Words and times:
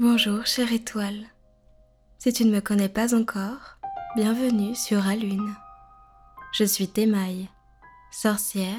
Bonjour 0.00 0.46
chère 0.46 0.72
étoile. 0.72 1.26
Si 2.20 2.32
tu 2.32 2.44
ne 2.44 2.54
me 2.54 2.60
connais 2.60 2.88
pas 2.88 3.16
encore, 3.16 3.80
bienvenue 4.14 4.76
sur 4.76 5.04
Alune. 5.04 5.52
Je 6.52 6.62
suis 6.62 6.86
Thémaille, 6.86 7.48
sorcière, 8.12 8.78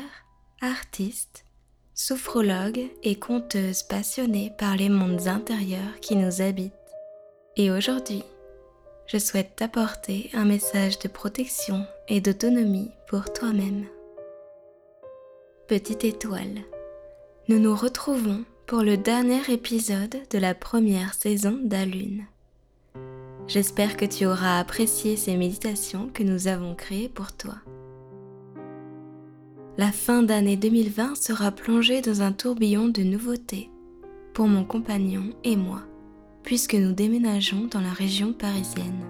artiste, 0.62 1.44
sophrologue 1.94 2.90
et 3.04 3.20
conteuse 3.20 3.84
passionnée 3.84 4.54
par 4.58 4.78
les 4.78 4.88
mondes 4.88 5.28
intérieurs 5.28 6.00
qui 6.00 6.16
nous 6.16 6.42
habitent. 6.42 6.72
Et 7.58 7.70
aujourd'hui, 7.70 8.24
je 9.06 9.18
souhaite 9.18 9.58
t'apporter 9.58 10.30
un 10.34 10.46
message 10.46 11.00
de 11.00 11.10
protection 11.10 11.86
et 12.08 12.22
d'autonomie 12.22 12.92
pour 13.10 13.34
toi-même. 13.34 13.88
Petite 15.68 16.06
étoile, 16.06 16.62
nous 17.50 17.60
nous 17.60 17.76
retrouvons 17.76 18.46
pour 18.70 18.84
le 18.84 18.98
dernier 18.98 19.42
épisode 19.52 20.16
de 20.30 20.38
la 20.38 20.54
première 20.54 21.16
saison 21.16 21.58
d'Alune. 21.64 22.26
J'espère 23.48 23.98
que 23.98 24.06
tu 24.06 24.28
auras 24.28 24.60
apprécié 24.60 25.18
ces 25.18 25.38
méditations 25.38 26.08
que 26.14 26.22
nous 26.22 26.48
avons 26.48 26.76
créées 26.76 27.10
pour 27.10 27.32
toi. 27.32 27.56
La 29.80 29.92
fin 29.92 30.22
d'année 30.22 30.56
2020 30.56 31.16
sera 31.16 31.50
plongée 31.50 32.02
dans 32.02 32.22
un 32.22 32.32
tourbillon 32.32 32.90
de 32.90 33.02
nouveautés 33.02 33.72
pour 34.36 34.48
mon 34.48 34.64
compagnon 34.64 35.34
et 35.44 35.56
moi, 35.56 35.82
puisque 36.44 36.76
nous 36.76 36.94
déménageons 36.94 37.70
dans 37.72 37.82
la 37.82 37.92
région 37.92 38.34
parisienne. 38.34 39.04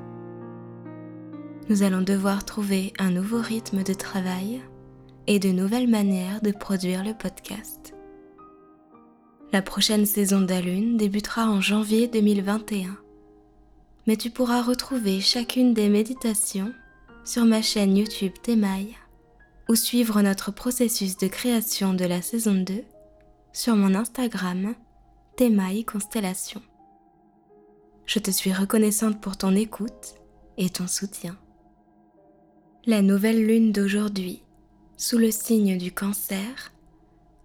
Nous 1.68 1.84
allons 1.84 2.02
devoir 2.02 2.46
trouver 2.46 2.94
un 2.98 3.12
nouveau 3.12 3.42
rythme 3.42 3.84
de 3.84 3.94
travail 3.94 4.62
et 5.28 5.38
de 5.38 5.50
nouvelles 5.50 5.90
manières 5.90 6.42
de 6.42 6.52
produire 6.52 7.04
le 7.04 7.14
podcast. 7.14 7.94
La 9.52 9.64
prochaine 9.64 10.06
saison 10.06 10.42
d'Alune 10.42 10.96
débutera 10.96 11.50
en 11.50 11.60
janvier 11.60 12.08
2021. 12.08 12.96
Mais 14.06 14.16
tu 14.16 14.30
pourras 14.30 14.62
retrouver 14.62 15.22
chacune 15.22 15.74
des 15.74 15.90
méditations 15.90 16.72
sur 17.26 17.46
ma 17.46 17.64
chaîne 17.64 17.98
YouTube 17.98 18.34
Temaille 18.44 18.96
ou 19.68 19.74
suivre 19.74 20.22
notre 20.22 20.52
processus 20.52 21.18
de 21.18 21.28
création 21.28 21.96
de 21.96 22.06
la 22.06 22.22
saison 22.22 22.54
2 22.54 22.84
sur 23.52 23.76
mon 23.76 23.96
Instagram 23.96 24.76
Temaille 25.36 25.84
Constellation. 25.84 26.62
Je 28.06 28.20
te 28.20 28.30
suis 28.30 28.54
reconnaissante 28.54 29.20
pour 29.20 29.36
ton 29.36 29.56
écoute 29.56 30.14
et 30.58 30.70
ton 30.70 30.86
soutien. 30.86 31.36
La 32.86 33.02
nouvelle 33.02 33.48
lune 33.48 33.72
d'aujourd'hui, 33.72 34.44
sous 34.96 35.18
le 35.18 35.32
signe 35.32 35.80
du 35.80 35.92
cancer, 35.92 36.72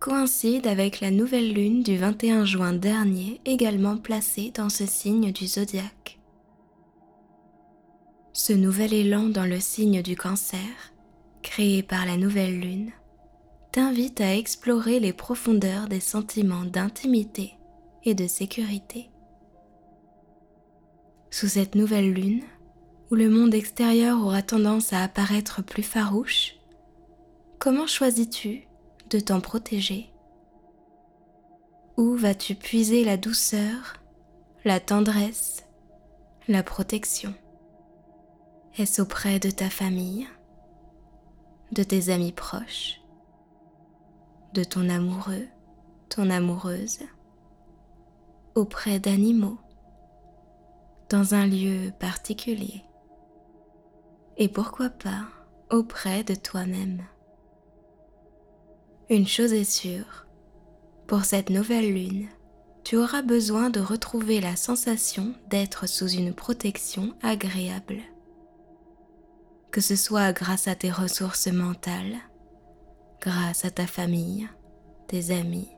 coïncide 0.05 0.67
avec 0.67 1.01
la 1.01 1.11
nouvelle 1.11 1.55
lune 1.55 1.83
du 1.83 1.97
21 1.97 2.45
juin 2.45 2.75
dernier 2.75 3.41
également 3.47 3.97
placée 3.97 4.53
dans 4.55 4.69
ce 4.69 4.85
signe 4.85 5.33
du 5.33 5.47
zodiaque. 5.47 6.19
Ce 8.35 8.53
nouvel 8.53 8.93
élan 8.93 9.31
dans 9.31 9.47
le 9.47 9.59
signe 9.61 10.03
du 10.03 10.15
cancer, 10.15 10.61
créé 11.41 11.83
par 11.83 12.05
la 12.05 12.19
nouvelle 12.19 12.61
lune, 12.61 12.91
t'invite 13.73 14.20
à 14.20 14.37
explorer 14.37 15.01
les 15.01 15.14
profondeurs 15.14 15.89
des 15.89 16.01
sentiments 16.01 16.67
d'intimité 16.67 17.55
et 18.05 18.14
de 18.14 18.27
sécurité. 18.27 19.09
Sous 21.31 21.48
cette 21.48 21.77
nouvelle 21.77 22.13
lune, 22.13 22.43
où 23.11 23.14
le 23.14 23.31
monde 23.31 23.55
extérieur 23.55 24.20
aura 24.20 24.43
tendance 24.43 24.93
à 24.93 25.03
apparaître 25.03 25.63
plus 25.63 25.83
farouche, 25.83 26.57
comment 27.59 27.87
choisis-tu 27.87 28.69
de 29.11 29.20
t'en 29.20 29.41
protéger. 29.41 30.11
Où 31.97 32.17
vas-tu 32.17 32.55
puiser 32.55 33.05
la 33.05 33.17
douceur, 33.17 34.03
la 34.65 34.81
tendresse, 34.81 35.65
la 36.48 36.63
protection? 36.63 37.35
Est-ce 38.77 39.01
auprès 39.01 39.39
de 39.39 39.51
ta 39.51 39.70
famille, 39.70 40.27
de 41.70 41.85
tes 41.85 42.11
amis 42.11 42.33
proches, 42.33 43.01
de 44.53 44.64
ton 44.64 44.89
amoureux, 44.89 45.47
ton 46.09 46.31
amoureuse, 46.31 47.01
auprès 48.57 48.98
d'animaux, 48.98 49.59
dans 51.09 51.35
un 51.35 51.47
lieu 51.47 51.93
particulier? 52.01 52.83
Et 54.37 54.48
pourquoi 54.48 54.91
pas 54.91 55.23
auprès 55.70 56.25
de 56.25 56.35
toi-même? 56.35 57.03
Une 59.11 59.27
chose 59.27 59.53
est 59.53 59.70
sûre, 59.70 60.27
pour 61.07 61.25
cette 61.25 61.51
nouvelle 61.51 61.92
lune, 61.92 62.29
tu 62.85 62.97
auras 62.97 63.23
besoin 63.23 63.70
de 63.70 63.81
retrouver 63.81 64.41
la 64.41 64.57
sensation 64.57 65.35
d'être 65.48 65.87
sous 65.87 66.09
une 66.09 66.35
protection 66.35 67.14
agréable. 67.23 67.98
Que 69.70 69.81
ce 69.81 69.97
soit 69.97 70.33
grâce 70.33 70.69
à 70.69 70.75
tes 70.75 70.91
ressources 70.91 71.48
mentales, 71.48 72.17
grâce 73.20 73.64
à 73.64 73.70
ta 73.70 73.87
famille, 73.87 74.48
tes 75.07 75.31
amis. 75.31 75.69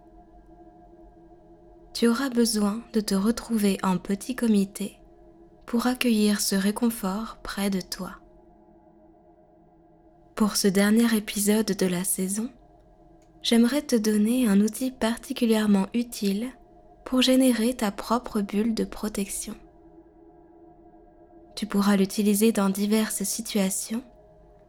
Tu 1.94 2.06
auras 2.08 2.28
besoin 2.28 2.82
de 2.92 3.00
te 3.00 3.14
retrouver 3.14 3.78
en 3.82 3.98
petit 3.98 4.36
comité 4.36 5.00
pour 5.64 5.86
accueillir 5.86 6.40
ce 6.40 6.54
réconfort 6.54 7.38
près 7.42 7.70
de 7.70 7.80
toi. 7.80 8.12
Pour 10.36 10.56
ce 10.56 10.68
dernier 10.68 11.16
épisode 11.16 11.72
de 11.72 11.86
la 11.86 12.04
saison, 12.04 12.50
j'aimerais 13.46 13.82
te 13.82 13.94
donner 13.94 14.48
un 14.48 14.60
outil 14.60 14.90
particulièrement 14.90 15.86
utile 15.94 16.48
pour 17.04 17.22
générer 17.22 17.74
ta 17.74 17.92
propre 17.92 18.40
bulle 18.40 18.74
de 18.74 18.82
protection. 18.82 19.54
Tu 21.54 21.64
pourras 21.64 21.96
l'utiliser 21.96 22.50
dans 22.50 22.70
diverses 22.70 23.22
situations 23.22 24.02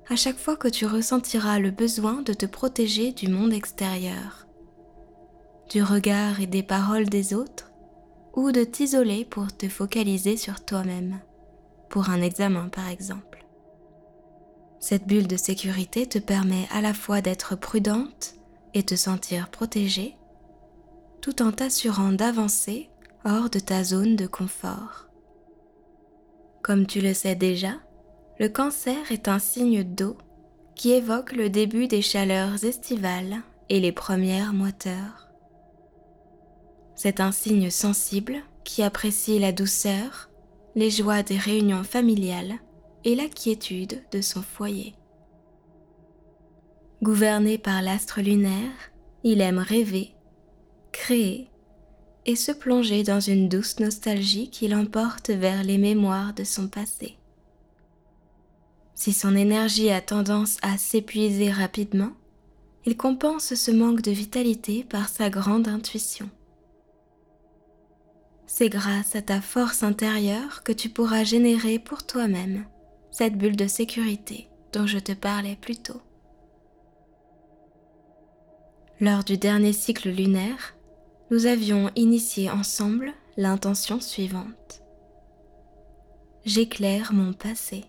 à 0.07 0.15
chaque 0.15 0.37
fois 0.37 0.55
que 0.55 0.67
tu 0.67 0.85
ressentiras 0.85 1.57
le 1.57 1.71
besoin 1.71 2.21
de 2.21 2.33
te 2.33 2.45
protéger 2.45 3.13
du 3.13 3.29
monde 3.29 3.51
extérieur, 3.51 4.45
du 5.71 5.81
regard 5.81 6.39
et 6.39 6.45
des 6.45 6.61
paroles 6.61 7.09
des 7.09 7.33
autres, 7.33 7.71
ou 8.35 8.51
de 8.51 8.63
t'isoler 8.63 9.25
pour 9.25 9.57
te 9.57 9.67
focaliser 9.67 10.37
sur 10.37 10.63
toi-même, 10.63 11.19
pour 11.89 12.11
un 12.11 12.21
examen 12.21 12.69
par 12.69 12.87
exemple. 12.89 13.43
Cette 14.79 15.07
bulle 15.07 15.27
de 15.27 15.35
sécurité 15.35 16.05
te 16.05 16.19
permet 16.19 16.67
à 16.71 16.81
la 16.81 16.93
fois 16.93 17.21
d'être 17.21 17.55
prudente 17.55 18.36
et 18.77 18.83
te 18.83 18.95
sentir 18.95 19.49
protégé 19.49 20.15
tout 21.19 21.41
en 21.41 21.51
t'assurant 21.51 22.11
d'avancer 22.11 22.89
hors 23.25 23.49
de 23.49 23.59
ta 23.59 23.83
zone 23.83 24.15
de 24.15 24.27
confort. 24.27 25.07
Comme 26.61 26.85
tu 26.85 27.01
le 27.01 27.13
sais 27.13 27.35
déjà, 27.35 27.73
le 28.39 28.49
cancer 28.49 29.11
est 29.11 29.27
un 29.27 29.39
signe 29.39 29.83
d'eau 29.83 30.15
qui 30.75 30.91
évoque 30.91 31.31
le 31.31 31.49
début 31.49 31.87
des 31.87 32.03
chaleurs 32.03 32.63
estivales 32.63 33.37
et 33.69 33.79
les 33.79 33.91
premières 33.91 34.53
moiteurs. 34.53 35.29
C'est 36.95 37.19
un 37.19 37.31
signe 37.31 37.71
sensible 37.71 38.37
qui 38.63 38.83
apprécie 38.83 39.39
la 39.39 39.51
douceur, 39.51 40.29
les 40.75 40.91
joies 40.91 41.23
des 41.23 41.37
réunions 41.37 41.83
familiales 41.83 42.55
et 43.03 43.15
la 43.15 43.27
quiétude 43.27 44.03
de 44.11 44.21
son 44.21 44.43
foyer. 44.43 44.93
Gouverné 47.03 47.59
par 47.59 47.83
l'astre 47.83 48.21
lunaire, 48.21 48.71
il 49.23 49.39
aime 49.41 49.59
rêver, 49.59 50.15
créer 50.91 51.47
et 52.25 52.35
se 52.35 52.51
plonger 52.51 53.03
dans 53.03 53.19
une 53.19 53.49
douce 53.49 53.79
nostalgie 53.79 54.49
qui 54.49 54.67
l'emporte 54.67 55.29
vers 55.29 55.63
les 55.63 55.77
mémoires 55.77 56.33
de 56.33 56.43
son 56.43 56.67
passé. 56.67 57.17
Si 58.95 59.13
son 59.13 59.35
énergie 59.35 59.91
a 59.91 60.01
tendance 60.01 60.57
à 60.63 60.79
s'épuiser 60.79 61.51
rapidement, 61.51 62.13
il 62.87 62.97
compense 62.97 63.53
ce 63.53 63.69
manque 63.69 64.01
de 64.01 64.11
vitalité 64.11 64.83
par 64.83 65.07
sa 65.07 65.29
grande 65.29 65.67
intuition. 65.67 66.29
C'est 68.47 68.69
grâce 68.69 69.15
à 69.15 69.21
ta 69.21 69.39
force 69.39 69.83
intérieure 69.83 70.63
que 70.63 70.71
tu 70.71 70.89
pourras 70.89 71.23
générer 71.23 71.77
pour 71.77 72.07
toi-même 72.07 72.65
cette 73.11 73.37
bulle 73.37 73.55
de 73.55 73.67
sécurité 73.67 74.47
dont 74.73 74.87
je 74.87 74.97
te 74.97 75.11
parlais 75.11 75.57
plus 75.61 75.77
tôt. 75.77 76.01
Lors 78.99 79.23
du 79.23 79.37
dernier 79.37 79.73
cycle 79.73 80.09
lunaire, 80.09 80.75
nous 81.29 81.45
avions 81.45 81.91
initié 81.95 82.49
ensemble 82.49 83.13
l'intention 83.35 83.99
suivante. 83.99 84.81
J'éclaire 86.45 87.13
mon 87.13 87.31
passé. 87.33 87.85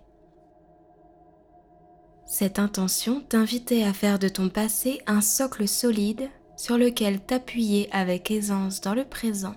Cette 2.27 2.59
intention 2.59 3.23
t'invitait 3.23 3.85
à 3.85 3.95
faire 3.95 4.19
de 4.19 4.29
ton 4.29 4.51
passé 4.51 5.01
un 5.07 5.23
socle 5.23 5.67
solide 5.67 6.29
sur 6.59 6.77
lequel 6.77 7.21
t'appuyer 7.21 7.89
avec 7.91 8.31
aisance 8.31 8.83
dans 8.83 8.95
le 8.95 9.05
présent 9.05 9.55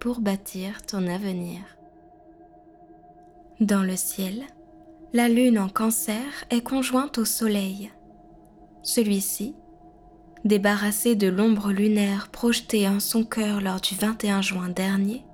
pour 0.00 0.20
bâtir 0.20 0.82
ton 0.84 1.06
avenir. 1.06 1.60
Dans 3.60 3.84
le 3.84 3.94
ciel, 3.94 4.42
la 5.12 5.28
lune 5.28 5.60
en 5.60 5.68
cancer 5.68 6.44
est 6.50 6.62
conjointe 6.62 7.18
au 7.18 7.24
soleil. 7.24 7.92
Celui-ci 8.82 9.54
Débarrassé 10.44 11.16
de 11.16 11.26
l'ombre 11.26 11.72
lunaire 11.72 12.28
projetée 12.28 12.88
en 12.88 13.00
son 13.00 13.24
cœur 13.24 13.60
lors 13.60 13.80
du 13.80 13.94
21 13.94 14.40
juin 14.40 14.68
dernier, 14.68 15.24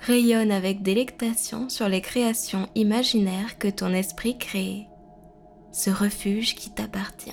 rayonne 0.00 0.50
avec 0.50 0.82
délectation 0.82 1.68
sur 1.68 1.88
les 1.88 2.00
créations 2.00 2.68
imaginaires 2.74 3.58
que 3.58 3.68
ton 3.68 3.94
esprit 3.94 4.36
crée, 4.36 4.88
ce 5.72 5.90
refuge 5.90 6.56
qui 6.56 6.70
t'appartient. 6.70 7.30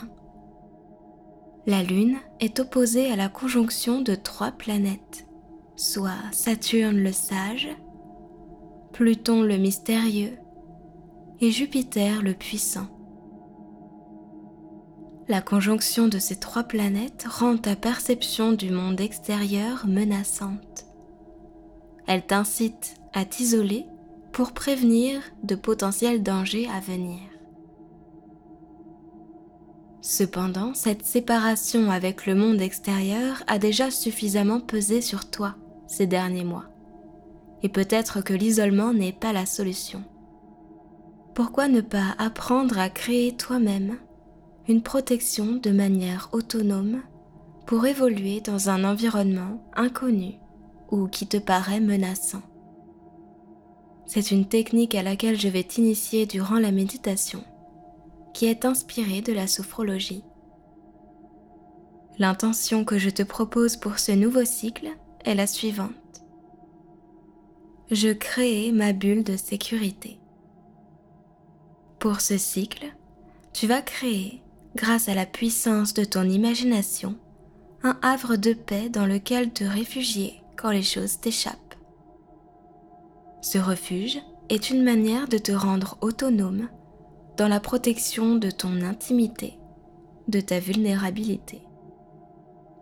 La 1.66 1.84
Lune 1.84 2.18
est 2.40 2.60
opposée 2.60 3.12
à 3.12 3.16
la 3.16 3.30
conjonction 3.30 4.02
de 4.02 4.16
trois 4.16 4.52
planètes, 4.52 5.28
soit 5.76 6.32
Saturne 6.32 6.98
le 6.98 7.12
sage, 7.12 7.70
Pluton 8.94 9.42
le 9.42 9.58
mystérieux 9.58 10.38
et 11.40 11.52
Jupiter 11.52 12.22
le 12.22 12.34
puissant. 12.34 12.88
La 15.32 15.42
conjonction 15.42 16.10
de 16.10 16.20
ces 16.20 16.36
trois 16.36 16.64
planètes 16.64 17.26
rend 17.26 17.56
ta 17.56 17.78
perception 17.78 18.52
du 18.52 18.70
monde 18.70 19.00
extérieur 19.00 19.88
menaçante. 19.88 20.88
Elle 22.06 22.26
t'incite 22.26 22.96
à 23.14 23.24
t'isoler 23.24 23.86
pour 24.34 24.52
prévenir 24.52 25.22
de 25.44 25.56
potentiels 25.56 26.22
dangers 26.22 26.68
à 26.68 26.82
venir. 26.82 27.22
Cependant, 30.02 30.74
cette 30.74 31.06
séparation 31.06 31.90
avec 31.92 32.26
le 32.26 32.36
monde 32.36 32.60
extérieur 32.60 33.42
a 33.48 33.58
déjà 33.58 33.90
suffisamment 33.90 34.60
pesé 34.60 35.00
sur 35.00 35.30
toi 35.30 35.56
ces 35.88 36.08
derniers 36.08 36.44
mois. 36.44 36.66
Et 37.64 37.70
peut-être 37.70 38.20
que 38.20 38.34
l'isolement 38.34 38.92
n'est 38.92 39.14
pas 39.14 39.32
la 39.32 39.46
solution. 39.46 40.04
Pourquoi 41.34 41.70
ne 41.70 41.80
pas 41.80 42.16
apprendre 42.18 42.78
à 42.78 42.90
créer 42.90 43.38
toi-même 43.38 43.98
une 44.68 44.82
protection 44.82 45.56
de 45.56 45.72
manière 45.72 46.30
autonome 46.34 47.02
pour 47.66 47.86
évoluer 47.86 48.42
dans 48.42 48.70
un 48.70 48.84
environnement 48.84 49.64
inconnu 49.76 50.36
ou 50.92 51.08
qui 51.08 51.28
te 51.28 51.38
paraît 51.38 51.80
menaçant 51.80 52.42
C'est 54.06 54.32
une 54.32 54.48
technique 54.48 54.96
à 54.96 55.04
laquelle 55.04 55.40
je 55.40 55.48
vais 55.48 55.64
t'initier 55.64 56.26
durant 56.26 56.60
la 56.60 56.72
méditation 56.72 57.44
qui 58.34 58.46
est 58.46 58.66
inspirée 58.66 59.22
de 59.22 59.34
la 59.34 59.48
sophrologie. 59.48 60.24
L'intention 62.18 62.86
que 62.86 62.98
je 62.98 63.10
te 63.10 63.24
propose 63.24 63.78
pour 63.78 64.00
ce 64.00 64.12
nouveau 64.12 64.46
cycle 64.46 64.90
est 65.26 65.36
la 65.36 65.48
suivante. 65.48 65.92
Je 67.90 68.10
crée 68.10 68.72
ma 68.72 68.94
bulle 68.94 69.24
de 69.24 69.36
sécurité. 69.36 70.20
Pour 72.00 72.22
ce 72.22 72.38
cycle, 72.38 72.86
tu 73.54 73.68
vas 73.68 73.82
créer, 73.82 74.42
grâce 74.76 75.10
à 75.10 75.14
la 75.14 75.26
puissance 75.26 75.94
de 75.94 76.04
ton 76.04 76.24
imagination, 76.24 77.16
un 77.84 77.98
havre 78.02 78.36
de 78.36 78.54
paix 78.54 78.90
dans 78.90 79.06
lequel 79.06 79.52
te 79.52 79.64
réfugier 79.64 80.42
quand 80.56 80.72
les 80.72 80.84
choses 80.84 81.20
t'échappent. 81.20 81.76
Ce 83.42 83.58
refuge 83.58 84.20
est 84.50 84.70
une 84.70 84.84
manière 84.84 85.28
de 85.28 85.38
te 85.38 85.52
rendre 85.52 85.98
autonome 86.02 86.70
dans 87.38 87.48
la 87.48 87.60
protection 87.60 88.36
de 88.36 88.52
ton 88.52 88.82
intimité, 88.82 89.58
de 90.28 90.40
ta 90.42 90.60
vulnérabilité. 90.60 91.62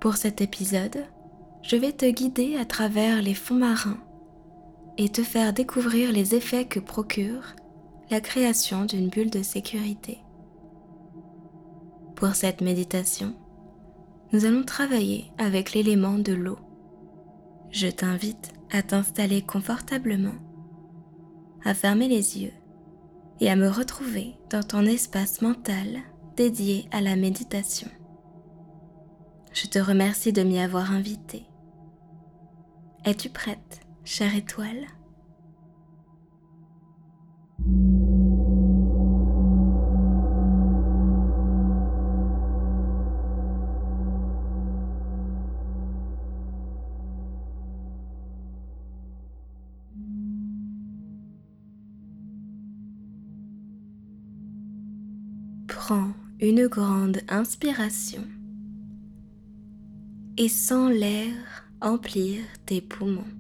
Pour 0.01 0.18
cet 0.18 0.42
épisode, 0.42 1.06
je 1.62 1.75
vais 1.75 1.92
te 1.92 2.09
guider 2.09 2.57
à 2.57 2.65
travers 2.65 3.21
les 3.21 3.33
fonds 3.33 3.56
marins 3.56 4.00
et 4.97 5.09
te 5.09 5.24
faire 5.24 5.53
découvrir 5.53 6.12
les 6.12 6.35
effets 6.35 6.65
que 6.65 6.80
procure 6.80 7.56
la 8.09 8.19
création 8.19 8.85
d'une 8.85 9.09
bulle 9.09 9.30
de 9.30 9.44
sécurité. 9.44 10.19
Pour 12.19 12.36
cette 12.36 12.60
méditation, 12.60 13.33
nous 14.33 14.44
allons 14.44 14.63
travailler 14.63 15.31
avec 15.38 15.71
l'élément 15.71 16.18
de 16.18 16.33
l'eau. 16.33 16.60
Je 17.71 17.88
t'invite 17.88 18.51
à 18.71 18.83
t'installer 18.83 19.42
confortablement, 19.42 20.36
à 21.63 21.74
fermer 21.74 22.10
les 22.10 22.42
yeux 22.42 22.51
et 23.39 23.50
à 23.50 23.56
me 23.56 23.69
retrouver 23.69 24.36
dans 24.50 24.63
ton 24.63 24.86
espace 24.86 25.42
mental 25.42 26.00
dédié 26.36 26.89
à 26.92 27.00
la 27.00 27.16
méditation. 27.16 27.88
Je 29.54 29.68
te 29.68 29.80
remercie 29.80 30.33
de 30.33 30.44
m'y 30.44 30.60
avoir 30.60 30.92
invité. 30.92 31.45
Es-tu 33.06 33.30
prête, 33.30 33.80
chère 34.04 34.36
étoile? 34.36 34.88
Grande 56.69 57.21
inspiration 57.27 58.24
et 60.38 60.48
sens 60.48 60.92
l'air 60.92 61.36
emplir 61.81 62.42
tes 62.66 62.80
poumons. 62.80 63.33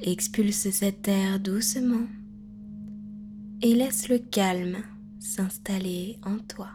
Expulse 0.00 0.70
cet 0.70 1.06
air 1.06 1.38
doucement 1.38 2.08
et 3.60 3.74
laisse 3.74 4.08
le 4.08 4.18
calme 4.18 4.78
s'installer 5.18 6.18
en 6.24 6.38
toi. 6.38 6.70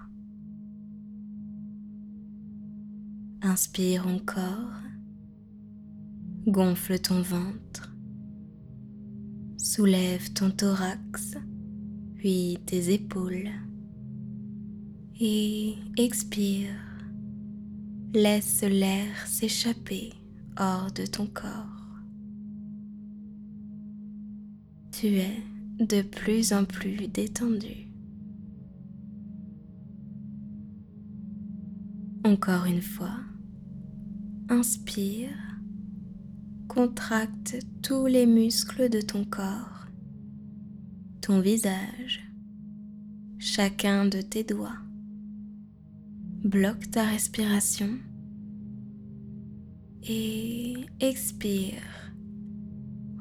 Inspire 3.41 4.07
encore, 4.07 4.71
gonfle 6.47 6.99
ton 6.99 7.21
ventre 7.21 7.95
Soulève 9.65 10.31
ton 10.33 10.51
thorax, 10.51 11.37
puis 12.25 12.57
tes 12.65 12.91
épaules. 12.91 13.51
Et 15.19 15.75
expire. 15.95 16.73
Laisse 18.15 18.63
l'air 18.63 19.27
s'échapper 19.27 20.11
hors 20.57 20.91
de 20.91 21.05
ton 21.05 21.27
corps. 21.27 21.99
Tu 24.91 25.05
es 25.05 25.37
de 25.79 26.01
plus 26.01 26.51
en 26.51 26.65
plus 26.65 27.07
détendu. 27.07 27.91
Encore 32.23 32.65
une 32.65 32.81
fois, 32.81 33.19
inspire 34.49 35.37
contracte 36.67 37.59
tous 37.83 38.07
les 38.07 38.25
muscles 38.25 38.89
de 38.89 38.99
ton 38.99 39.25
corps, 39.25 39.74
ton 41.25 41.39
visage, 41.39 42.21
chacun 43.39 44.05
de 44.05 44.21
tes 44.21 44.43
doigts. 44.43 44.77
Bloque 46.43 46.91
ta 46.91 47.03
respiration 47.03 47.97
et 50.03 50.75
expire. 50.99 51.81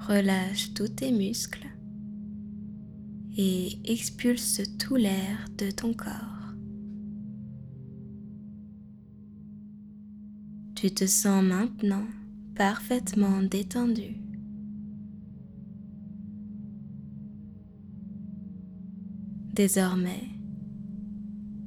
Relâche 0.06 0.74
tous 0.74 0.88
tes 0.88 1.12
muscles 1.12 1.66
et 3.38 3.78
expulse 3.90 4.60
tout 4.78 4.96
l'air 4.96 5.48
de 5.56 5.70
ton 5.70 5.94
corps. 5.94 6.52
Tu 10.74 10.90
te 10.90 11.06
sens 11.06 11.42
maintenant 11.42 12.04
parfaitement 12.54 13.40
détendu. 13.40 14.16
Désormais, 19.54 20.30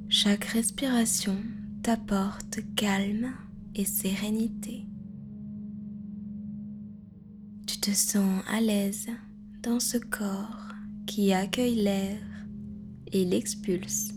chaque 0.10 0.44
respiration 0.44 1.38
t'apporte 1.84 2.60
calme 2.76 3.32
et 3.76 3.86
sérénité. 3.86 4.86
Tu 7.66 7.80
te 7.80 7.92
sens 7.92 8.44
à 8.50 8.60
l'aise 8.60 9.08
dans 9.64 9.80
ce 9.80 9.98
corps 9.98 10.74
qui 11.06 11.32
accueille 11.32 11.76
l'air 11.76 12.20
et 13.14 13.24
l'expulse 13.24 14.10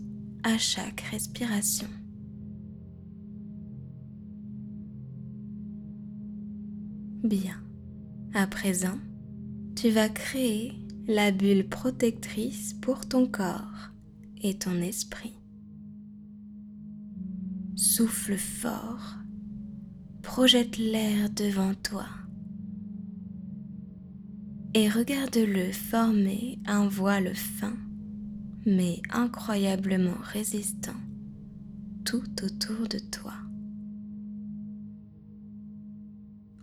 à 0.43 0.59
chaque 0.59 1.03
respiration. 1.03 1.87
Bien. 7.23 7.63
À 8.35 8.49
présent, 8.49 8.99
tu 9.77 9.91
vas 9.91 10.09
créer 10.09 10.73
la 11.11 11.33
bulle 11.33 11.67
protectrice 11.67 12.73
pour 12.75 13.09
ton 13.09 13.27
corps 13.27 13.91
et 14.43 14.55
ton 14.55 14.81
esprit. 14.81 15.35
Souffle 17.75 18.37
fort, 18.37 19.17
projette 20.23 20.79
l'air 20.79 21.29
devant 21.31 21.75
toi 21.75 22.07
et 24.75 24.89
regarde-le 24.89 25.73
former 25.73 26.61
un 26.65 26.87
voile 26.87 27.35
fin 27.35 27.75
mais 28.65 29.03
incroyablement 29.11 30.19
résistant 30.23 31.01
tout 32.05 32.23
autour 32.45 32.87
de 32.87 33.01
toi. 33.01 33.35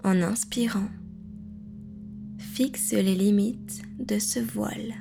En 0.05 0.21
inspirant, 0.21 0.87
fixe 2.57 2.93
les 2.93 3.13
limites 3.13 3.83
de 3.99 4.17
ce 4.17 4.39
voile. 4.39 4.95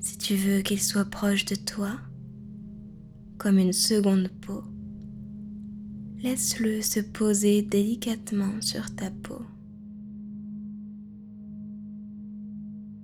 Si 0.00 0.18
tu 0.18 0.34
veux 0.34 0.62
qu'il 0.62 0.82
soit 0.82 1.04
proche 1.04 1.44
de 1.44 1.54
toi, 1.54 1.92
comme 3.36 3.56
une 3.56 3.72
seconde 3.72 4.28
peau, 4.40 4.64
laisse-le 6.20 6.82
se 6.82 6.98
poser 6.98 7.62
délicatement 7.62 8.60
sur 8.60 8.92
ta 8.96 9.12
peau. 9.12 9.42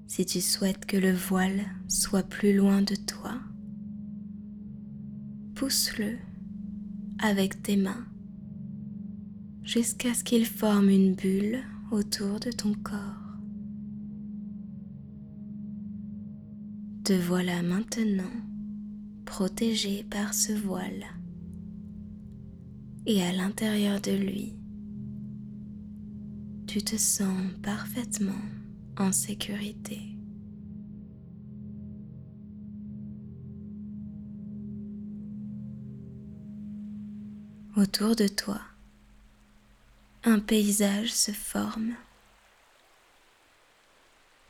Si 0.08 0.26
tu 0.26 0.40
souhaites 0.40 0.84
que 0.84 0.96
le 0.96 1.12
voile 1.12 1.66
soit 1.86 2.24
plus 2.24 2.52
loin 2.52 2.82
de 2.82 2.96
toi, 2.96 3.38
pousse-le 5.54 6.16
avec 7.20 7.62
tes 7.62 7.76
mains 7.76 8.08
jusqu'à 9.62 10.14
ce 10.14 10.24
qu'il 10.24 10.46
forme 10.46 10.88
une 10.88 11.14
bulle 11.14 11.62
autour 11.94 12.40
de 12.40 12.50
ton 12.50 12.74
corps. 12.74 13.38
Te 17.04 17.12
voilà 17.12 17.62
maintenant 17.62 18.34
protégé 19.24 20.02
par 20.02 20.34
ce 20.34 20.52
voile 20.52 21.04
et 23.06 23.22
à 23.22 23.30
l'intérieur 23.30 24.00
de 24.00 24.10
lui, 24.10 24.56
tu 26.66 26.82
te 26.82 26.96
sens 26.96 27.52
parfaitement 27.62 28.42
en 28.98 29.12
sécurité. 29.12 30.00
Autour 37.76 38.16
de 38.16 38.26
toi, 38.26 38.60
un 40.26 40.38
paysage 40.38 41.12
se 41.12 41.32
forme. 41.32 41.94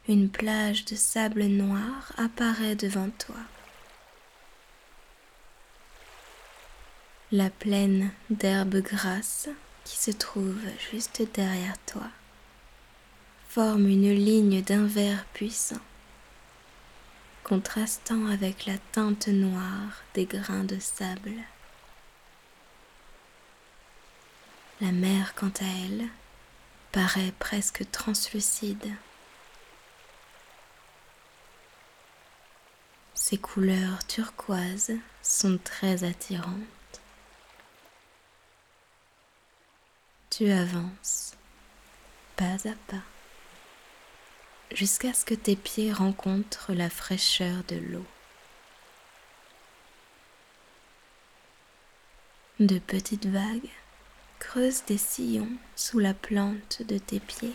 Une 0.07 0.29
plage 0.29 0.85
de 0.85 0.95
sable 0.95 1.45
noir 1.45 2.13
apparaît 2.17 2.77
devant 2.77 3.11
toi. 3.11 3.41
La 7.33 7.51
plaine 7.51 8.13
d'herbes 8.31 8.83
grasses 8.83 9.49
qui 9.85 9.97
se 9.97 10.13
trouve 10.13 10.61
juste 10.93 11.23
derrière 11.35 11.79
toi 11.87 12.09
forme 13.49 13.89
une 13.89 14.13
ligne 14.13 14.63
d'un 14.63 14.87
vert 14.87 15.25
puissant, 15.33 15.81
contrastant 17.43 18.27
avec 18.27 18.67
la 18.67 18.79
teinte 18.93 19.29
noire 19.29 20.03
des 20.15 20.27
grains 20.27 20.65
de 20.65 20.79
sable. 20.79 21.35
La 24.81 24.91
mer, 24.91 25.35
quant 25.35 25.53
à 25.61 25.65
elle, 25.65 26.09
paraît 26.91 27.33
presque 27.39 27.89
translucide. 27.93 28.93
Ses 33.15 33.39
couleurs 33.39 34.05
turquoises 34.07 34.93
sont 35.23 35.59
très 35.59 36.05
attirantes. 36.05 37.01
Tu 40.31 40.51
avances 40.51 41.33
pas 42.37 42.69
à 42.69 42.75
pas 42.89 43.03
jusqu'à 44.73 45.15
ce 45.15 45.25
que 45.25 45.35
tes 45.35 45.55
pieds 45.55 45.93
rencontrent 45.93 46.73
la 46.73 46.91
fraîcheur 46.91 47.63
de 47.69 47.77
l'eau. 47.77 48.07
De 52.59 52.79
petites 52.81 53.27
vagues 53.27 53.71
creusent 54.39 54.85
des 54.87 54.99
sillons 54.99 55.53
sous 55.77 55.99
la 55.99 56.15
plante 56.15 56.83
de 56.83 56.99
tes 56.99 57.21
pieds 57.21 57.55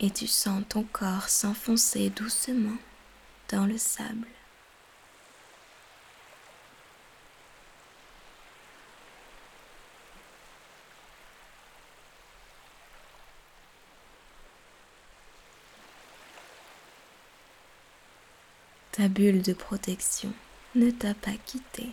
et 0.00 0.10
tu 0.10 0.26
sens 0.26 0.62
ton 0.68 0.82
corps 0.82 1.28
s'enfoncer 1.28 2.10
doucement 2.10 2.76
dans 3.50 3.66
le 3.66 3.78
sable. 3.78 4.26
Ta 18.92 19.08
bulle 19.08 19.42
de 19.42 19.52
protection 19.54 20.32
ne 20.74 20.90
t'a 20.90 21.14
pas 21.14 21.32
quitté. 21.46 21.92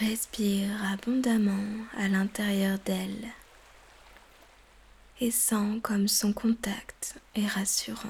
Respire 0.00 0.82
abondamment 0.90 1.84
à 1.98 2.08
l'intérieur 2.08 2.78
d'elle 2.78 3.28
et 5.20 5.30
sens 5.30 5.78
comme 5.82 6.08
son 6.08 6.32
contact 6.32 7.16
est 7.34 7.46
rassurant. 7.46 8.08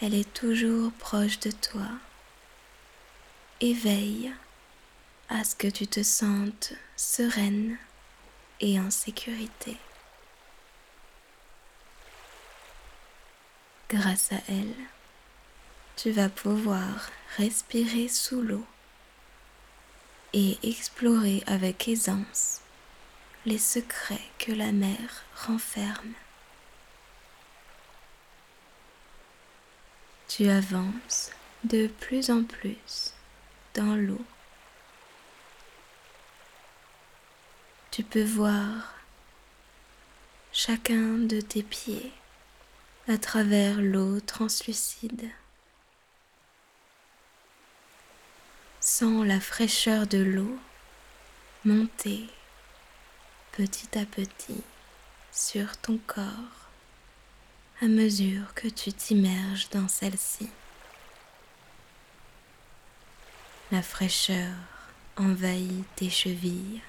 Elle 0.00 0.14
est 0.14 0.32
toujours 0.32 0.92
proche 0.92 1.40
de 1.40 1.50
toi 1.50 1.88
et 3.60 3.74
veille 3.74 4.32
à 5.28 5.42
ce 5.42 5.56
que 5.56 5.66
tu 5.66 5.88
te 5.88 6.04
sentes 6.04 6.72
sereine 6.96 7.76
et 8.60 8.78
en 8.78 8.92
sécurité. 8.92 9.76
Grâce 13.88 14.30
à 14.30 14.38
elle, 14.48 14.74
tu 15.98 16.12
vas 16.12 16.28
pouvoir 16.28 17.10
respirer 17.38 18.06
sous 18.06 18.40
l'eau 18.40 18.64
et 20.32 20.56
explorer 20.62 21.42
avec 21.48 21.88
aisance 21.88 22.60
les 23.44 23.58
secrets 23.58 24.30
que 24.38 24.52
la 24.52 24.70
mer 24.70 25.24
renferme. 25.44 26.12
Tu 30.28 30.48
avances 30.48 31.32
de 31.64 31.88
plus 31.88 32.30
en 32.30 32.44
plus 32.44 33.12
dans 33.74 33.96
l'eau. 33.96 34.24
Tu 37.90 38.04
peux 38.04 38.22
voir 38.24 38.94
chacun 40.52 41.18
de 41.18 41.40
tes 41.40 41.64
pieds 41.64 42.12
à 43.08 43.18
travers 43.18 43.80
l'eau 43.80 44.20
translucide. 44.20 45.28
Sens 48.98 49.24
la 49.24 49.38
fraîcheur 49.38 50.08
de 50.08 50.18
l'eau 50.18 50.58
monter 51.64 52.26
petit 53.52 53.96
à 53.96 54.04
petit 54.04 54.60
sur 55.30 55.76
ton 55.76 56.00
corps 56.04 56.68
à 57.80 57.86
mesure 57.86 58.52
que 58.54 58.66
tu 58.66 58.92
t'immerges 58.92 59.68
dans 59.70 59.86
celle-ci. 59.86 60.50
La 63.70 63.82
fraîcheur 63.82 64.52
envahit 65.16 65.84
tes 65.94 66.10
chevilles, 66.10 66.82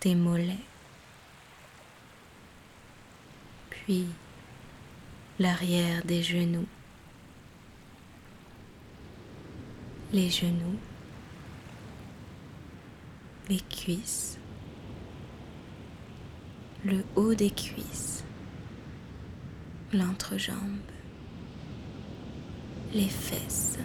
tes 0.00 0.16
mollets, 0.16 0.58
puis 3.70 4.08
l'arrière 5.38 6.04
des 6.04 6.24
genoux, 6.24 6.66
les 10.14 10.30
genoux, 10.30 10.78
les 13.48 13.58
cuisses, 13.58 14.38
le 16.84 17.04
haut 17.16 17.34
des 17.34 17.50
cuisses, 17.50 18.22
l'entrejambe, 19.92 20.78
les 22.92 23.08
fesses, 23.08 23.76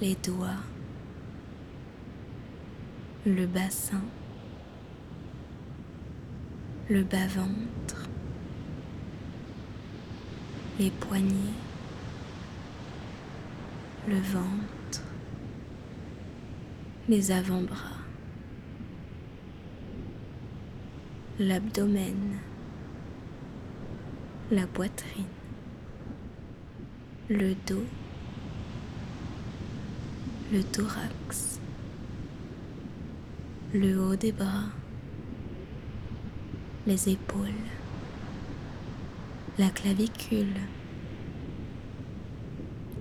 les 0.00 0.14
doigts, 0.24 0.64
le 3.26 3.44
bassin, 3.44 4.00
le 6.88 7.02
bas-ventre, 7.02 8.08
les 10.78 10.90
poignets, 10.90 11.52
le 14.08 14.16
ventre, 14.16 15.02
les 17.08 17.30
avant-bras, 17.30 17.98
l'abdomen, 21.38 22.38
la 24.50 24.66
poitrine, 24.66 25.24
le 27.28 27.54
dos, 27.66 27.84
le 30.52 30.62
thorax, 30.62 31.60
le 33.74 34.00
haut 34.00 34.16
des 34.16 34.32
bras, 34.32 34.70
les 36.86 37.08
épaules, 37.10 37.48
la 39.58 39.68
clavicule, 39.68 40.56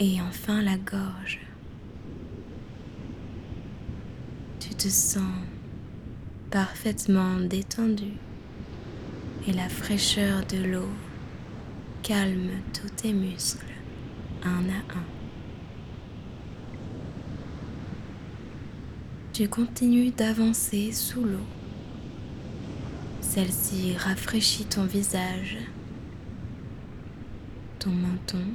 Et 0.02 0.22
enfin 0.22 0.62
la 0.62 0.78
gorge. 0.78 1.42
Tu 4.62 4.70
te 4.70 4.88
sens 4.88 5.34
parfaitement 6.50 7.42
détendu 7.42 8.14
et 9.46 9.52
la 9.52 9.68
fraîcheur 9.68 10.46
de 10.46 10.64
l'eau 10.64 10.90
calme 12.02 12.50
tous 12.74 12.90
tes 12.90 13.12
muscles 13.12 13.66
un 14.44 14.70
à 14.70 14.98
un. 14.98 15.06
Tu 19.34 19.50
continues 19.50 20.12
d'avancer 20.12 20.94
sous 20.94 21.24
l'eau. 21.24 21.48
Celle-ci 23.20 23.98
rafraîchit 23.98 24.66
ton 24.66 24.86
visage, 24.86 25.58
ton 27.80 27.92
menton, 27.92 28.46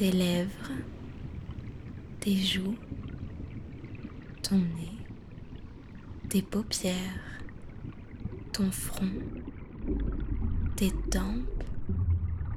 tes 0.00 0.12
lèvres, 0.12 0.72
tes 2.20 2.34
joues, 2.34 2.78
ton 4.42 4.56
nez, 4.56 4.96
tes 6.30 6.40
paupières, 6.40 7.42
ton 8.50 8.70
front, 8.70 9.12
tes 10.74 10.90
tempes 11.10 11.64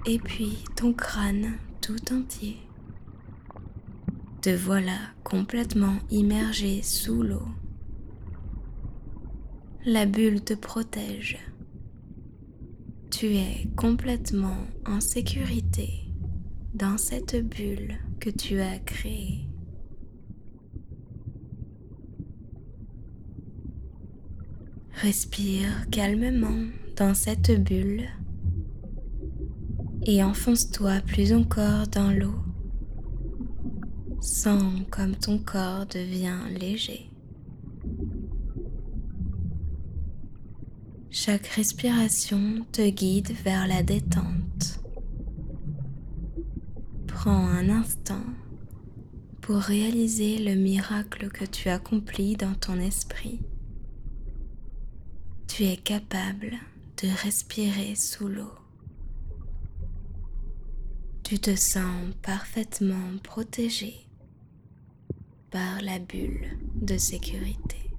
et 0.05 0.19
puis 0.19 0.59
ton 0.77 0.93
crâne 0.93 1.57
tout 1.81 2.13
entier. 2.13 2.59
Te 4.41 4.55
voilà 4.55 4.99
complètement 5.25 5.97
immergé 6.11 6.81
sous 6.81 7.23
l'eau. 7.23 7.49
La 9.83 10.05
bulle 10.05 10.41
te 10.41 10.53
protège. 10.53 11.39
Tu 13.11 13.35
es 13.35 13.67
complètement 13.75 14.65
en 14.85 15.01
sécurité 15.01 16.02
dans 16.73 16.97
cette 16.97 17.35
bulle 17.35 17.99
que 18.19 18.29
tu 18.29 18.59
as 18.59 18.79
créée. 18.79 19.47
Respire 24.93 25.89
calmement 25.91 26.67
dans 26.95 27.13
cette 27.13 27.63
bulle 27.63 28.07
et 30.05 30.23
enfonce-toi 30.23 31.01
plus 31.05 31.33
encore 31.33 31.87
dans 31.87 32.11
l'eau. 32.11 32.35
Sens 34.21 34.73
comme 34.89 35.15
ton 35.15 35.37
corps 35.37 35.85
devient 35.85 36.39
léger. 36.59 37.09
Chaque 41.11 41.47
respiration 41.47 42.65
te 42.71 42.89
guide 42.89 43.31
vers 43.43 43.67
la 43.67 43.83
détente. 43.83 44.72
Prends 47.23 47.47
un 47.47 47.69
instant 47.69 48.25
pour 49.39 49.55
réaliser 49.55 50.39
le 50.39 50.55
miracle 50.55 51.29
que 51.29 51.45
tu 51.45 51.69
accomplis 51.69 52.35
dans 52.35 52.53
ton 52.53 52.77
esprit. 52.81 53.39
Tu 55.47 55.63
es 55.63 55.77
capable 55.77 56.57
de 57.01 57.07
respirer 57.23 57.95
sous 57.95 58.27
l'eau. 58.27 58.51
Tu 61.23 61.39
te 61.39 61.55
sens 61.55 62.13
parfaitement 62.21 63.17
protégé 63.23 64.05
par 65.49 65.81
la 65.81 65.99
bulle 65.99 66.57
de 66.75 66.97
sécurité. 66.97 67.95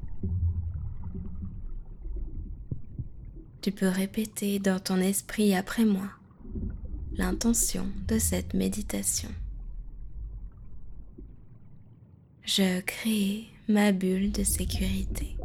Tu 3.62 3.72
peux 3.72 3.88
répéter 3.88 4.58
dans 4.58 4.80
ton 4.80 4.98
esprit 4.98 5.54
après 5.54 5.86
moi 5.86 6.10
l'intention 7.16 7.86
de 8.08 8.18
cette 8.18 8.54
méditation. 8.54 9.28
Je 12.44 12.80
crée 12.80 13.44
ma 13.68 13.92
bulle 13.92 14.32
de 14.32 14.44
sécurité. 14.44 15.36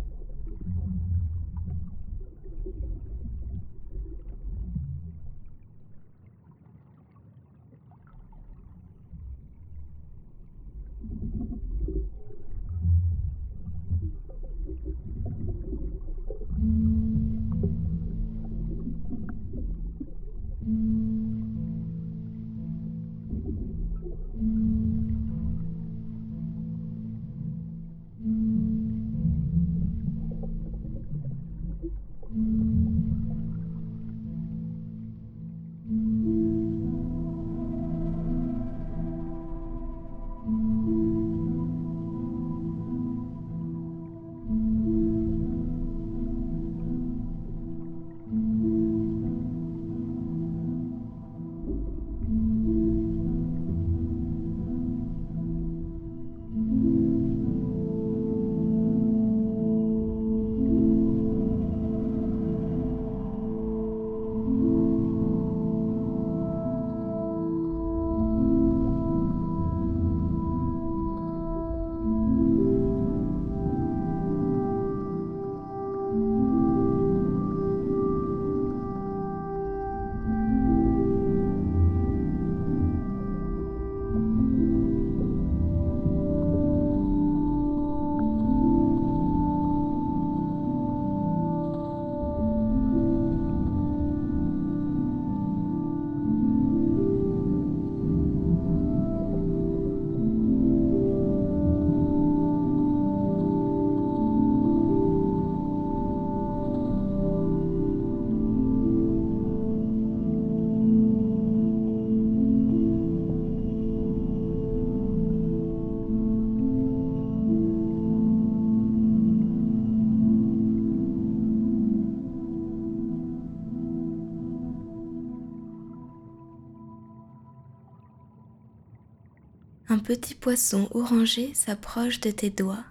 Un 129.89 129.97
petit 129.97 130.35
poisson 130.35 130.87
orangé 130.91 131.51
s'approche 131.55 132.19
de 132.19 132.29
tes 132.29 132.51
doigts, 132.51 132.85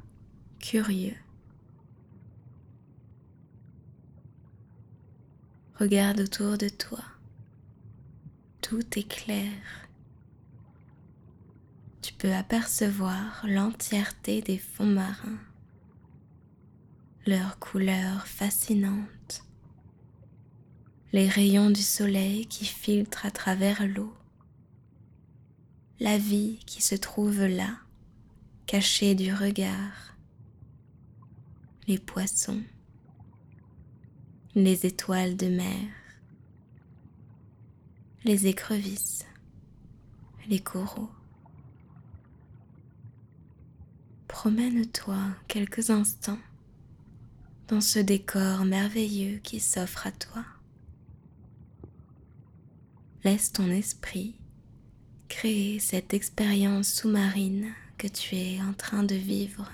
curieux. 0.59 1.15
Regarde 5.77 6.21
autour 6.21 6.59
de 6.59 6.69
toi. 6.69 7.05
Tout 8.63 8.99
est 8.99 9.09
clair. 9.09 9.53
Tu 12.03 12.13
peux 12.15 12.33
apercevoir 12.33 13.45
l'entièreté 13.47 14.43
des 14.43 14.59
fonds 14.59 14.85
marins, 14.85 15.39
leurs 17.27 17.61
couleurs 17.61 18.27
fascinantes, 18.27 19.45
les 21.13 21.29
rayons 21.29 21.71
du 21.71 21.83
soleil 21.83 22.47
qui 22.47 22.65
filtrent 22.65 23.25
à 23.25 23.31
travers 23.31 23.87
l'eau 23.87 24.18
la 26.01 26.17
vie 26.17 26.61
qui 26.65 26.81
se 26.81 26.95
trouve 26.95 27.45
là, 27.45 27.77
cachée 28.67 29.15
du 29.15 29.35
regard, 29.35 30.17
les 31.89 31.99
poissons, 31.99 32.63
les 34.55 34.87
étoiles 34.87 35.37
de 35.37 35.49
mer, 35.49 35.89
les 38.25 38.47
écrevisses, 38.47 39.27
les 40.49 40.61
coraux. 40.61 41.11
Promène-toi 44.29 45.19
quelques 45.49 45.91
instants 45.91 46.39
dans 47.67 47.81
ce 47.81 47.99
décor 47.99 48.65
merveilleux 48.65 49.39
qui 49.39 49.59
s'offre 49.59 50.07
à 50.07 50.13
toi. 50.13 50.45
Laisse 53.25 53.53
ton 53.53 53.69
esprit 53.69 54.38
créer 55.29 55.79
cette 55.79 56.15
expérience 56.15 56.93
sous-marine 56.93 57.73
que 57.99 58.09
tu 58.09 58.37
es 58.37 58.61
en 58.61 58.73
train 58.73 59.03
de 59.03 59.15
vivre. 59.15 59.71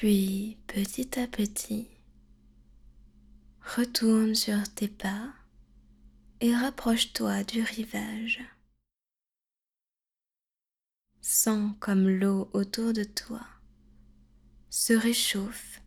Puis 0.00 0.56
petit 0.66 1.20
à 1.20 1.26
petit, 1.26 1.86
retourne 3.76 4.34
sur 4.34 4.66
tes 4.74 4.88
pas 4.88 5.30
et 6.40 6.56
rapproche-toi 6.56 7.44
du 7.44 7.60
rivage. 7.60 8.40
Sens 11.20 11.74
comme 11.80 12.08
l'eau 12.08 12.48
autour 12.54 12.94
de 12.94 13.04
toi 13.04 13.46
se 14.70 14.94
réchauffe 14.94 15.82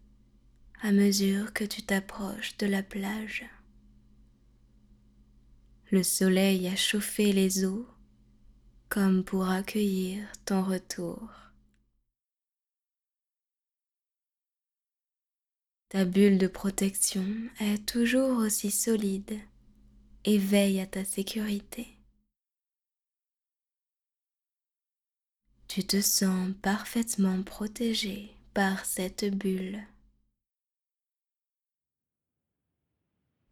à 0.84 0.92
mesure 0.92 1.52
que 1.52 1.64
tu 1.64 1.82
t'approches 1.82 2.56
de 2.58 2.68
la 2.68 2.84
plage. 2.84 3.50
Le 5.90 6.04
soleil 6.04 6.68
a 6.68 6.76
chauffé 6.76 7.34
les 7.34 7.66
eaux 7.66 7.88
comme 8.90 9.24
pour 9.24 9.50
accueillir 9.50 10.24
ton 10.46 10.62
retour. 10.62 11.43
Ta 15.94 16.06
bulle 16.06 16.40
de 16.40 16.48
protection 16.48 17.24
est 17.60 17.86
toujours 17.86 18.40
aussi 18.40 18.72
solide 18.72 19.40
et 20.26 20.40
veille 20.40 20.80
à 20.80 20.88
ta 20.88 21.06
sécurité. 21.06 21.88
Tu 25.68 25.84
te 25.84 26.02
sens 26.02 26.50
parfaitement 26.64 27.44
protégé 27.44 28.32
par 28.56 28.86
cette 28.86 29.26
bulle. 29.38 29.84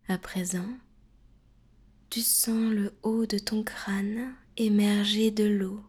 À 0.08 0.18
présent, 0.18 0.80
tu 2.10 2.22
sens 2.22 2.74
le 2.74 2.92
haut 3.04 3.28
de 3.28 3.38
ton 3.38 3.62
crâne 3.62 4.34
émerger 4.58 5.30
de 5.30 5.44
l'eau, 5.44 5.84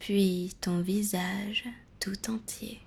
puis 0.00 0.56
ton 0.60 0.80
visage 0.80 1.64
tout 2.00 2.28
entier. 2.28 2.80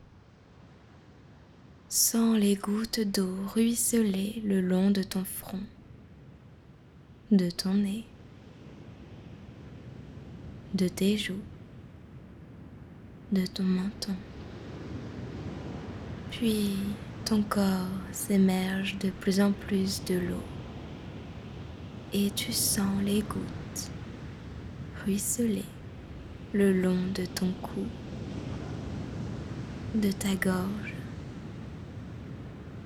Sens 1.91 2.37
les 2.37 2.53
gouttes 2.53 2.99
d'eau 2.99 3.35
ruisseler 3.47 4.43
le 4.45 4.61
long 4.61 4.91
de 4.91 5.01
ton 5.01 5.23
front, 5.23 5.63
de 7.31 7.49
ton 7.49 7.73
nez, 7.73 8.05
de 10.75 10.87
tes 10.87 11.17
joues, 11.17 11.41
de 13.31 13.43
ton 13.43 13.63
menton. 13.63 14.13
Puis 16.29 16.75
ton 17.25 17.41
corps 17.41 17.87
s'émerge 18.11 18.99
de 18.99 19.09
plus 19.09 19.41
en 19.41 19.51
plus 19.51 20.03
de 20.05 20.13
l'eau 20.13 20.43
et 22.13 22.29
tu 22.35 22.53
sens 22.53 23.01
les 23.03 23.21
gouttes 23.21 23.89
ruisseler 25.03 25.65
le 26.53 26.71
long 26.71 27.01
de 27.15 27.25
ton 27.25 27.51
cou, 27.63 27.87
de 29.95 30.11
ta 30.11 30.35
gorge 30.35 30.88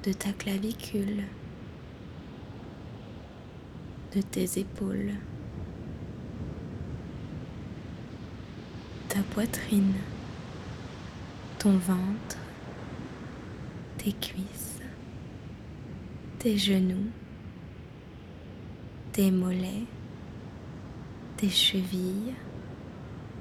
de 0.04 0.12
ta 0.12 0.34
clavicule, 0.34 1.24
de 4.14 4.22
tes 4.22 4.60
épaules, 4.60 5.14
ta 9.08 9.24
poitrine, 9.34 9.94
ton 11.58 11.78
ventre, 11.78 12.38
tes 13.98 14.12
cuisses, 14.12 14.82
tes 16.40 16.58
genoux, 16.58 17.10
tes 19.14 19.32
mollets, 19.32 19.86
tes 21.38 21.50
chevilles 21.50 22.36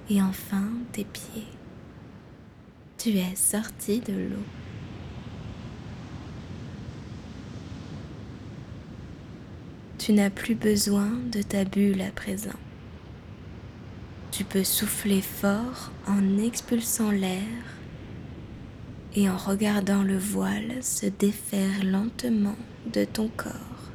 et 0.09 0.23
enfin 0.23 0.69
tes 0.93 1.05
pieds. 1.05 1.49
Tu 2.99 3.19
es 3.19 3.35
sorti 3.35 3.99
de 3.99 4.13
l'eau. 4.13 4.62
Tu 10.05 10.13
n'as 10.13 10.31
plus 10.31 10.57
besoin 10.57 11.11
de 11.31 11.43
ta 11.43 11.65
bulle 11.65 12.03
à 12.03 12.11
présent. 12.11 12.59
Tu 14.33 14.43
peux 14.43 14.65
souffler 14.65 15.21
fort 15.21 15.93
en 16.09 16.39
expulsant 16.39 17.13
l'air 17.13 17.47
et 19.15 19.31
en 19.31 19.37
regardant 19.37 20.03
le 20.03 20.19
voile 20.19 20.83
se 20.83 21.07
défaire 21.07 21.85
lentement 21.85 22.57
de 22.93 23.05
ton 23.05 23.29
corps. 23.29 23.93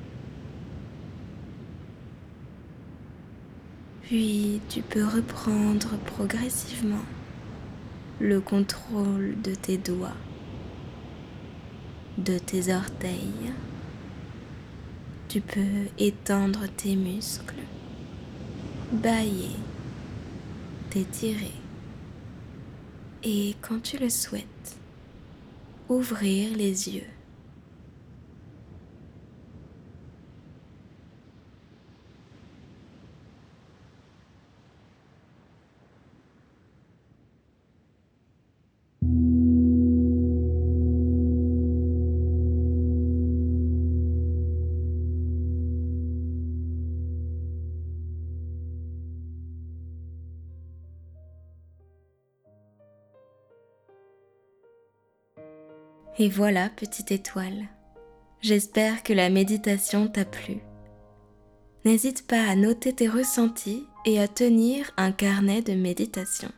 Puis 4.04 4.62
tu 4.70 4.84
peux 4.84 5.04
reprendre 5.04 5.98
progressivement 6.06 7.06
le 8.22 8.40
contrôle 8.40 9.36
de 9.44 9.54
tes 9.54 9.78
doigts, 9.78 10.16
de 12.18 12.38
tes 12.38 12.74
orteils, 12.74 13.52
tu 15.28 15.42
peux 15.42 15.88
étendre 15.98 16.68
tes 16.78 16.96
muscles, 16.96 17.64
bailler, 18.94 19.56
t'étirer. 20.90 21.52
Et 23.24 23.56
quand 23.62 23.82
tu 23.82 23.98
le 23.98 24.10
souhaites, 24.10 24.78
ouvrir 25.90 26.56
les 26.56 26.90
yeux. 26.90 27.17
Et 56.20 56.30
voilà, 56.30 56.70
petite 56.70 57.12
étoile, 57.12 57.68
j'espère 58.42 59.04
que 59.04 59.14
la 59.14 59.30
méditation 59.30 60.08
t'a 60.08 60.26
plu. 60.26 60.58
N'hésite 61.86 62.26
pas 62.26 62.42
à 62.42 62.56
noter 62.56 62.92
tes 62.92 63.08
ressentis 63.08 63.86
et 64.04 64.20
à 64.20 64.28
tenir 64.28 64.92
un 64.98 65.12
carnet 65.12 65.62
de 65.62 65.74
méditation. 65.74 66.50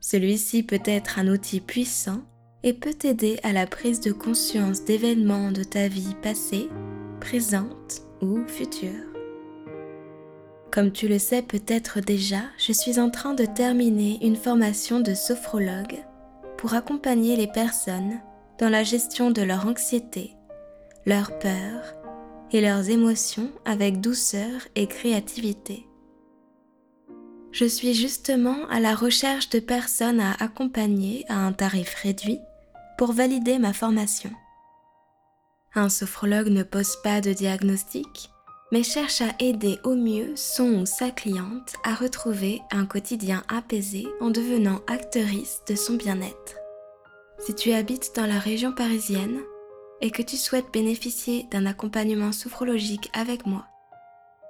Celui-ci 0.00 0.64
peut 0.64 0.82
être 0.84 1.20
un 1.20 1.28
outil 1.28 1.60
puissant 1.60 2.22
et 2.64 2.72
peut 2.72 2.94
t'aider 2.94 3.38
à 3.44 3.52
la 3.52 3.68
prise 3.68 4.00
de 4.00 4.10
conscience 4.10 4.84
d'événements 4.84 5.52
de 5.52 5.62
ta 5.62 5.86
vie 5.86 6.16
passée, 6.20 6.68
présente 7.20 8.02
ou 8.20 8.40
future. 8.48 9.04
Comme 10.72 10.90
tu 10.90 11.06
le 11.06 11.20
sais 11.20 11.42
peut-être 11.42 12.00
déjà, 12.00 12.42
je 12.58 12.72
suis 12.72 12.98
en 12.98 13.10
train 13.10 13.34
de 13.34 13.44
terminer 13.44 14.18
une 14.20 14.36
formation 14.36 14.98
de 14.98 15.14
sophrologue 15.14 16.04
pour 16.56 16.74
accompagner 16.74 17.36
les 17.36 17.46
personnes 17.46 18.20
dans 18.58 18.68
la 18.68 18.82
gestion 18.82 19.30
de 19.30 19.42
leur 19.42 19.66
anxiété, 19.66 20.34
leur 21.06 21.38
peur 21.38 21.94
et 22.52 22.60
leurs 22.60 22.90
émotions 22.90 23.50
avec 23.64 24.00
douceur 24.00 24.62
et 24.74 24.86
créativité. 24.86 25.86
Je 27.52 27.64
suis 27.64 27.94
justement 27.94 28.66
à 28.68 28.80
la 28.80 28.94
recherche 28.94 29.48
de 29.50 29.58
personnes 29.58 30.20
à 30.20 30.32
accompagner 30.38 31.24
à 31.28 31.36
un 31.38 31.52
tarif 31.52 31.94
réduit 32.02 32.40
pour 32.98 33.12
valider 33.12 33.58
ma 33.58 33.72
formation. 33.72 34.30
Un 35.74 35.88
sophrologue 35.88 36.48
ne 36.48 36.62
pose 36.62 36.96
pas 37.02 37.20
de 37.20 37.32
diagnostic, 37.32 38.30
mais 38.70 38.82
cherche 38.82 39.22
à 39.22 39.34
aider 39.38 39.78
au 39.84 39.94
mieux 39.94 40.34
son 40.36 40.80
ou 40.80 40.86
sa 40.86 41.10
cliente 41.10 41.74
à 41.84 41.94
retrouver 41.94 42.60
un 42.70 42.84
quotidien 42.84 43.42
apaisé 43.48 44.06
en 44.20 44.30
devenant 44.30 44.80
actrice 44.88 45.60
de 45.68 45.74
son 45.74 45.94
bien-être. 45.94 46.57
Si 47.38 47.54
tu 47.54 47.72
habites 47.72 48.12
dans 48.16 48.26
la 48.26 48.38
région 48.38 48.72
parisienne 48.72 49.40
et 50.00 50.10
que 50.10 50.22
tu 50.22 50.36
souhaites 50.36 50.72
bénéficier 50.72 51.46
d'un 51.50 51.66
accompagnement 51.66 52.32
sophrologique 52.32 53.10
avec 53.12 53.46
moi, 53.46 53.66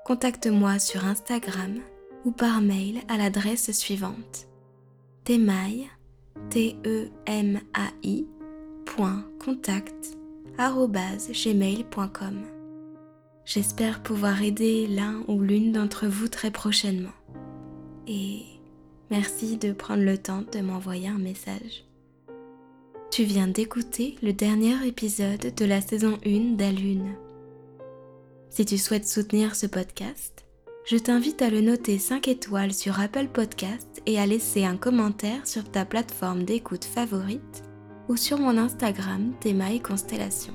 contacte-moi 0.05 0.79
sur 0.79 1.05
Instagram 1.05 1.81
ou 2.25 2.33
par 2.33 2.61
mail 2.61 3.01
à 3.09 3.19
l'adresse 3.19 3.71
suivante. 3.73 4.49
J'espère 13.45 14.03
pouvoir 14.03 14.43
aider 14.43 14.87
l'un 14.87 15.23
ou 15.29 15.41
l'une 15.41 15.73
d'entre 15.73 16.07
vous 16.07 16.29
très 16.29 16.51
prochainement. 16.51 17.13
Et 18.07 18.43
merci 19.11 19.57
de 19.59 19.73
prendre 19.73 20.03
le 20.03 20.19
temps 20.19 20.43
de 20.53 20.61
m'envoyer 20.61 21.09
un 21.09 21.19
message. 21.19 21.88
Tu 23.11 23.25
viens 23.25 23.49
d'écouter 23.49 24.17
le 24.23 24.33
dernier 24.33 24.87
épisode 24.87 25.55
de 25.57 25.65
la 25.65 25.81
saison 25.81 26.19
1 26.27 26.57
d'Alune. 26.57 27.15
Si 28.51 28.65
tu 28.67 28.77
souhaites 28.77 29.09
soutenir 29.09 29.57
ce 29.57 29.67
podcast, 29.67 30.45
je 30.85 30.99
t'invite 30.99 31.41
à 31.41 31.49
le 31.49 31.63
noter 31.63 31.99
5 31.99 32.29
étoiles 32.29 32.75
sur 32.75 33.01
Apple 33.01 33.29
Podcast 33.29 34.03
et 34.07 34.21
à 34.21 34.27
laisser 34.27 34.65
un 34.65 34.77
commentaire 34.77 35.47
sur 35.47 35.65
ta 35.65 35.85
plateforme 35.85 36.45
d'écoute 36.45 36.85
favorite 36.85 37.65
ou 38.09 38.17
sur 38.17 38.39
mon 38.39 38.59
Instagram 38.59 39.33
Théma 39.41 39.71
Constellation. 39.83 40.55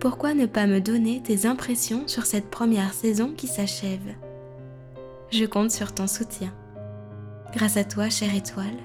Pourquoi 0.00 0.34
ne 0.34 0.46
pas 0.46 0.66
me 0.66 0.80
donner 0.80 1.22
tes 1.22 1.46
impressions 1.46 2.08
sur 2.08 2.24
cette 2.24 2.50
première 2.50 2.94
saison 2.94 3.34
qui 3.36 3.46
s'achève? 3.46 4.14
Je 5.30 5.44
compte 5.44 5.70
sur 5.70 5.94
ton 5.94 6.06
soutien. 6.06 6.52
Grâce 7.52 7.76
à 7.76 7.84
toi, 7.84 8.08
chère 8.08 8.34
étoile, 8.34 8.78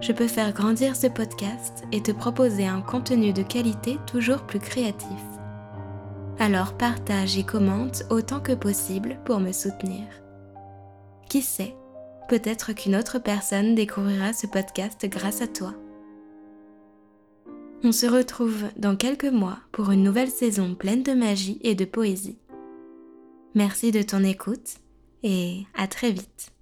je 0.00 0.12
peux 0.12 0.28
faire 0.28 0.52
grandir 0.52 0.96
ce 0.96 1.06
podcast 1.06 1.84
et 1.92 2.02
te 2.02 2.12
proposer 2.12 2.66
un 2.66 2.80
contenu 2.80 3.32
de 3.32 3.42
qualité 3.42 3.98
toujours 4.06 4.42
plus 4.42 4.58
créatif. 4.58 5.20
Alors 6.38 6.76
partage 6.76 7.38
et 7.38 7.44
commente 7.44 8.04
autant 8.10 8.40
que 8.40 8.52
possible 8.52 9.18
pour 9.24 9.40
me 9.40 9.52
soutenir. 9.52 10.06
Qui 11.28 11.42
sait, 11.42 11.74
peut-être 12.28 12.72
qu'une 12.72 12.96
autre 12.96 13.18
personne 13.18 13.74
découvrira 13.74 14.32
ce 14.32 14.46
podcast 14.46 15.06
grâce 15.08 15.42
à 15.42 15.46
toi. 15.46 15.74
On 17.82 17.92
se 17.92 18.06
retrouve 18.06 18.64
dans 18.76 18.96
quelques 18.96 19.24
mois 19.24 19.58
pour 19.70 19.90
une 19.90 20.02
nouvelle 20.02 20.30
saison 20.30 20.74
pleine 20.74 21.02
de 21.02 21.12
magie 21.12 21.58
et 21.62 21.74
de 21.74 21.84
poésie. 21.84 22.38
Merci 23.54 23.92
de 23.92 24.02
ton 24.02 24.24
écoute 24.24 24.78
et 25.22 25.64
à 25.74 25.86
très 25.86 26.10
vite. 26.10 26.53